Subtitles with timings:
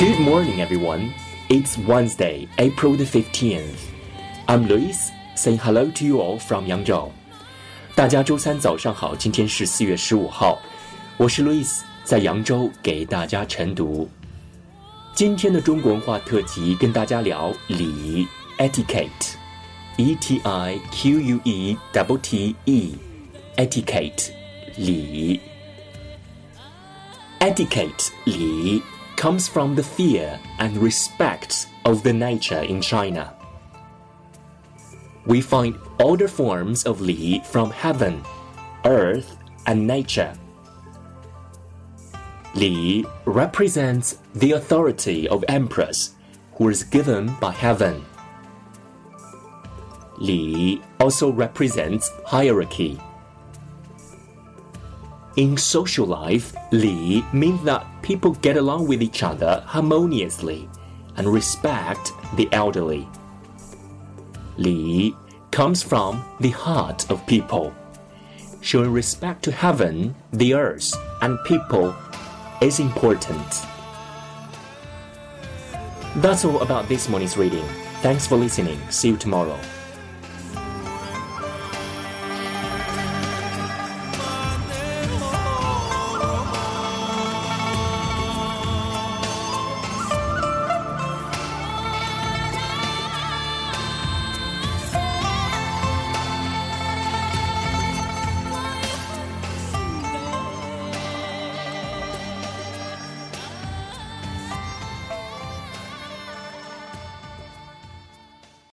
[0.00, 1.12] Good morning, everyone.
[1.50, 3.90] It's Wednesday, April the 15th.
[4.48, 7.10] I'm Lewis, saying hello to you all from Yangzhou.
[7.94, 10.58] 大家周三早上好，今天是四月十五号，
[11.18, 14.08] 我是 Lewis，在扬州给大家晨读。
[15.14, 18.26] 今天的中国文化特辑跟大家聊礼仪
[18.56, 22.56] （etiquette），e t i q u e double t。
[29.20, 33.36] Comes from the fear and respect of the nature in China.
[35.26, 38.24] We find older forms of Li from heaven,
[38.86, 40.32] earth, and nature.
[42.54, 46.14] Li represents the authority of emperors
[46.54, 48.02] who is given by heaven.
[50.16, 52.98] Li also represents hierarchy.
[55.40, 60.68] In social life, Li means that people get along with each other harmoniously
[61.16, 63.08] and respect the elderly.
[64.58, 65.16] Li
[65.50, 67.74] comes from the heart of people.
[68.60, 71.96] Showing respect to heaven, the earth, and people
[72.60, 73.64] is important.
[76.16, 77.64] That's all about this morning's reading.
[78.02, 78.78] Thanks for listening.
[78.90, 79.58] See you tomorrow.